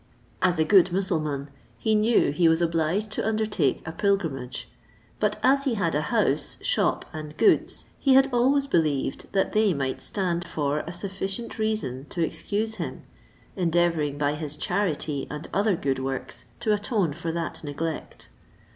As 0.41 0.57
a 0.57 0.65
good 0.65 0.91
Mussulmaun, 0.91 1.49
he 1.77 1.93
knew 1.93 2.31
he 2.31 2.49
was 2.49 2.59
obliged 2.59 3.11
to 3.11 3.23
undertake 3.23 3.87
a 3.87 3.91
pilgrimage; 3.91 4.67
but 5.19 5.37
as 5.43 5.65
he 5.65 5.75
had 5.75 5.93
a 5.93 6.01
house, 6.09 6.57
shop, 6.59 7.05
and 7.13 7.37
goods, 7.37 7.85
he 7.99 8.15
had 8.15 8.27
always 8.33 8.65
believed 8.65 9.27
that 9.33 9.53
they 9.53 9.75
might 9.75 10.01
stand 10.01 10.43
for 10.43 10.79
a 10.87 10.91
sufficient 10.91 11.59
reason 11.59 12.07
to 12.09 12.25
excuse 12.25 12.77
him, 12.77 13.03
endeavouring 13.55 14.17
by 14.17 14.33
his 14.33 14.57
charity, 14.57 15.27
and 15.29 15.47
other 15.53 15.75
good 15.75 15.99
works, 15.99 16.45
to 16.61 16.73
atone 16.73 17.13
for 17.13 17.31
that 17.31 17.63
neglect. 17.63 18.29